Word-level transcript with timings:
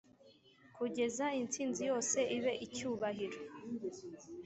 kugeza 0.75 1.25
intsinzi 1.41 1.81
yose 1.91 2.17
ibe 2.37 2.53
icyubahiro, 2.65 3.37